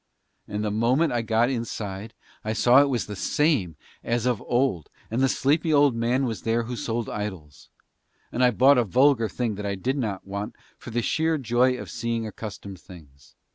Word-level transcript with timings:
And 0.47 0.63
the 0.65 0.71
moment 0.71 1.13
I 1.13 1.21
got 1.21 1.51
inside 1.51 2.15
I 2.43 2.53
saw 2.53 2.81
it 2.81 2.89
was 2.89 3.01
just 3.01 3.07
the 3.09 3.15
same 3.15 3.75
as 4.03 4.25
of 4.25 4.41
old, 4.47 4.89
and 5.11 5.21
the 5.21 5.29
sleepy 5.29 5.71
old 5.71 5.95
man 5.95 6.25
was 6.25 6.41
there 6.41 6.63
who 6.63 6.75
sold 6.75 7.07
idols. 7.07 7.69
And 8.31 8.43
I 8.43 8.49
bought 8.49 8.79
a 8.79 8.83
vulgar 8.83 9.29
thing 9.29 9.53
that 9.57 9.65
I 9.67 9.75
did 9.75 9.99
not 9.99 10.25
want, 10.25 10.55
for 10.75 10.89
the 10.89 11.03
sheer 11.03 11.37
joy 11.37 11.77
of 11.77 11.91
seeing 11.91 12.25
accustomed 12.25 12.79
things. 12.81 13.35